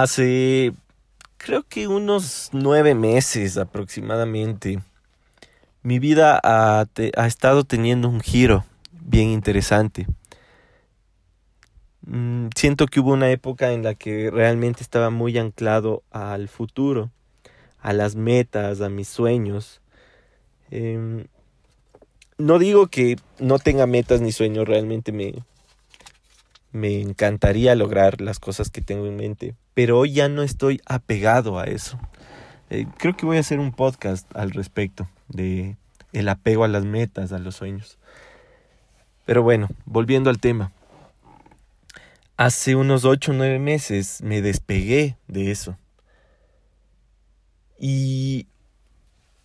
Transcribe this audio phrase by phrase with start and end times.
[0.00, 0.72] Hace
[1.36, 4.80] creo que unos nueve meses aproximadamente,
[5.82, 6.86] mi vida ha,
[7.16, 10.06] ha estado teniendo un giro bien interesante.
[12.06, 17.10] Mm, siento que hubo una época en la que realmente estaba muy anclado al futuro,
[17.82, 19.82] a las metas, a mis sueños.
[20.70, 21.26] Em,
[22.38, 25.34] no digo que no tenga metas ni sueños, realmente me,
[26.72, 31.58] me encantaría lograr las cosas que tengo en mente, pero hoy ya no estoy apegado
[31.58, 31.98] a eso.
[32.70, 35.76] Eh, creo que voy a hacer un podcast al respecto de
[36.12, 37.98] el apego a las metas, a los sueños.
[39.24, 40.72] Pero bueno, volviendo al tema.
[42.36, 45.76] Hace unos 8 o 9 meses me despegué de eso.
[47.78, 48.46] Y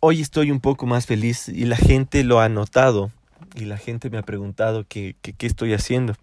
[0.00, 3.10] hoy estoy un poco más feliz y la gente lo ha notado
[3.54, 6.14] y la gente me ha preguntado qué, qué estoy haciendo.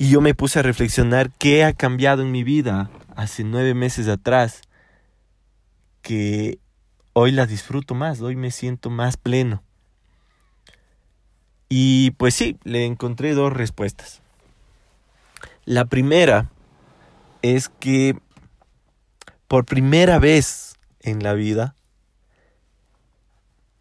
[0.00, 4.06] Y yo me puse a reflexionar qué ha cambiado en mi vida hace nueve meses
[4.06, 4.62] atrás,
[6.02, 6.60] que
[7.14, 9.64] hoy la disfruto más, hoy me siento más pleno.
[11.68, 14.22] Y pues sí, le encontré dos respuestas.
[15.64, 16.48] La primera
[17.42, 18.16] es que
[19.48, 21.74] por primera vez en la vida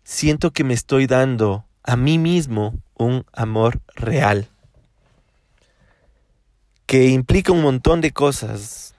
[0.03, 4.49] siento que me estoy dando a mí mismo un amor real
[6.87, 8.95] que implica un montón de cosas.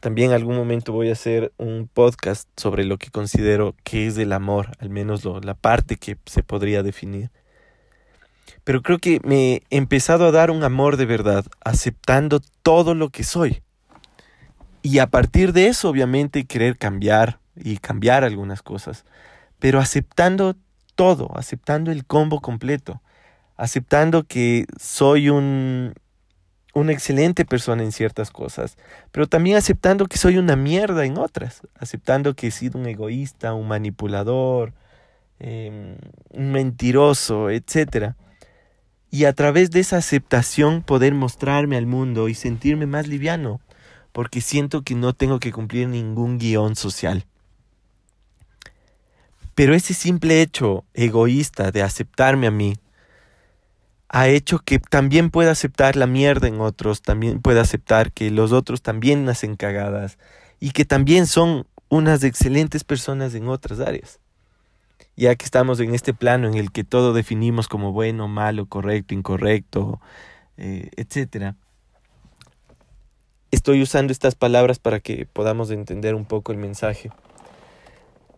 [0.00, 4.32] También algún momento voy a hacer un podcast sobre lo que considero que es el
[4.32, 7.30] amor, al menos la parte que se podría definir.
[8.62, 13.08] Pero creo que me he empezado a dar un amor de verdad, aceptando todo lo
[13.08, 13.62] que soy.
[14.82, 19.06] Y a partir de eso, obviamente, querer cambiar y cambiar algunas cosas.
[19.58, 20.56] Pero aceptando
[20.94, 23.00] todo, aceptando el combo completo,
[23.56, 25.94] aceptando que soy un
[26.74, 28.76] una excelente persona en ciertas cosas,
[29.12, 33.54] pero también aceptando que soy una mierda en otras, aceptando que he sido un egoísta,
[33.54, 34.72] un manipulador,
[35.38, 35.96] em,
[36.30, 38.14] un mentiroso, etc.
[39.10, 43.60] Y a través de esa aceptación poder mostrarme al mundo y sentirme más liviano,
[44.12, 47.24] porque siento que no tengo que cumplir ningún guion social.
[49.54, 52.76] Pero ese simple hecho egoísta de aceptarme a mí,
[54.12, 58.50] ha hecho que también pueda aceptar la mierda en otros, también pueda aceptar que los
[58.50, 60.18] otros también nacen cagadas
[60.58, 64.18] y que también son unas excelentes personas en otras áreas.
[65.16, 69.14] Ya que estamos en este plano en el que todo definimos como bueno, malo, correcto,
[69.14, 70.00] incorrecto,
[70.56, 71.54] eh, etc.
[73.52, 77.12] Estoy usando estas palabras para que podamos entender un poco el mensaje.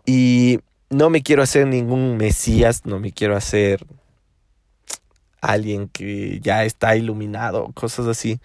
[0.04, 0.60] Y
[0.90, 3.86] no me quiero hacer ningún mesías, no me quiero hacer
[5.42, 8.40] alguien que ya está iluminado, cosas así.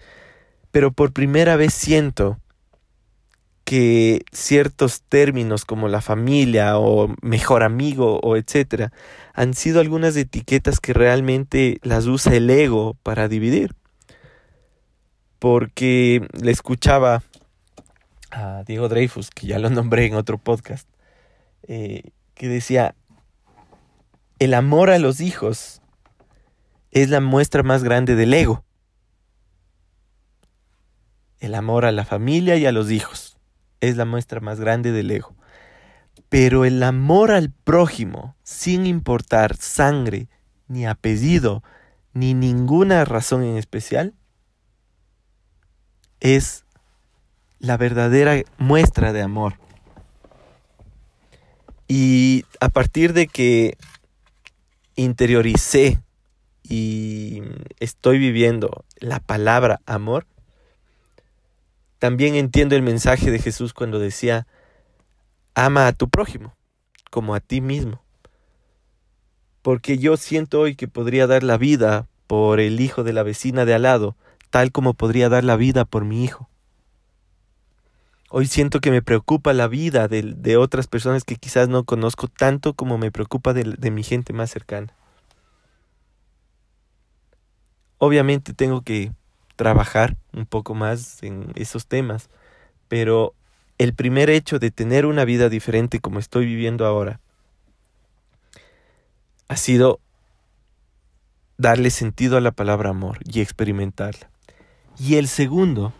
[0.70, 2.38] Pero por primera vez siento
[3.64, 8.92] que ciertos términos como la familia o mejor amigo o etcétera
[9.34, 13.74] han sido algunas etiquetas que realmente las usa el ego para dividir.
[15.38, 17.22] Porque le escuchaba
[18.30, 20.88] a Diego Dreyfus, que ya lo nombré en otro podcast,
[21.62, 22.02] eh,
[22.34, 22.94] que decía,
[24.40, 25.80] el amor a los hijos
[26.90, 28.64] es la muestra más grande del ego.
[31.40, 33.38] El amor a la familia y a los hijos
[33.80, 35.34] es la muestra más grande del ego.
[36.28, 40.28] Pero el amor al prójimo, sin importar sangre,
[40.66, 41.62] ni apellido,
[42.12, 44.14] ni ninguna razón en especial,
[46.20, 46.64] es
[47.60, 49.54] la verdadera muestra de amor.
[51.86, 53.78] Y a partir de que
[54.96, 56.02] interioricé
[56.68, 57.42] y
[57.80, 60.26] estoy viviendo la palabra amor,
[61.98, 64.46] también entiendo el mensaje de Jesús cuando decía,
[65.54, 66.54] ama a tu prójimo
[67.10, 68.02] como a ti mismo.
[69.62, 73.64] Porque yo siento hoy que podría dar la vida por el hijo de la vecina
[73.64, 74.16] de al lado,
[74.50, 76.48] tal como podría dar la vida por mi hijo.
[78.30, 82.74] Hoy siento que me preocupa la vida de, otras personas que quizás no conozco tanto
[82.74, 84.94] como me preocupa de mi gente más cercana.
[87.98, 89.12] Obviamente tengo que
[89.56, 92.30] trabajar un poco más en esos temas,
[92.88, 93.34] pero
[93.76, 97.20] el primer hecho de tener una vida diferente como estoy viviendo ahora
[99.48, 100.00] ha sido
[101.56, 104.30] darle sentido a la palabra amor y experimentarla.
[104.98, 105.92] Y el segundo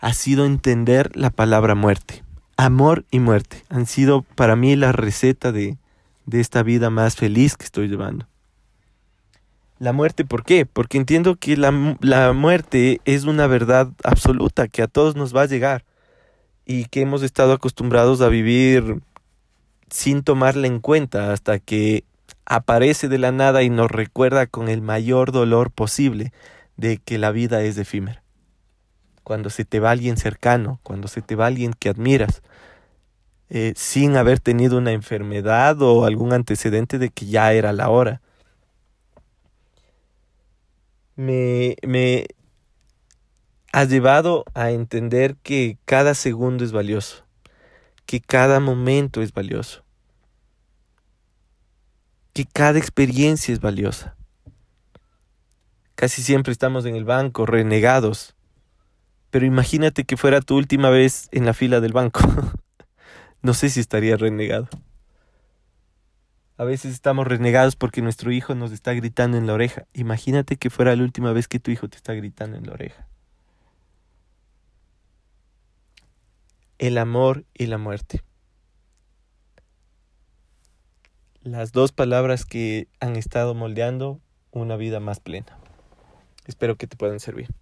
[0.00, 2.22] ha sido entender la palabra muerte.
[2.56, 5.78] Amor y muerte han sido para mí la receta de,
[6.26, 8.26] de esta vida más feliz que estoy llevando.
[9.78, 10.66] La muerte, ¿por qué?
[10.66, 15.42] Porque entiendo que la, la, muerte es una verdad absoluta que a todos nos va
[15.42, 15.84] a llegar
[16.66, 19.00] y que hemos estado acostumbrados a vivir
[19.88, 22.02] sin tomarla en cuenta hasta que
[22.44, 26.32] aparece de la nada y nos recuerda con el mayor dolor posible
[26.76, 28.22] de que la vida es efímera.
[29.22, 32.42] Cuando se te va alguien cercano, cuando se te va alguien que admiras,
[33.48, 38.20] eh, sin haber tenido una enfermedad o algún antecedente de que ya era la hora
[41.18, 42.28] me, me
[43.72, 47.24] ha llevado a entender que cada segundo es valioso,
[48.06, 49.82] que cada momento es valioso,
[52.32, 54.16] que cada experiencia es valiosa.
[55.96, 58.36] Casi siempre estamos en el banco renegados,
[59.30, 62.20] pero imagínate que fuera tu última vez en la fila del banco.
[63.42, 64.68] no sé si estaría renegado.
[66.58, 69.86] A veces estamos renegados porque nuestro hijo nos está gritando en la oreja.
[69.94, 73.06] Imagínate que fuera la última vez que tu hijo te está gritando en la oreja.
[76.78, 78.24] El amor y la muerte.
[81.42, 84.20] Las dos palabras que han estado moldeando
[84.50, 85.56] una vida más plena.
[86.44, 87.54] Espero que te puedan servir.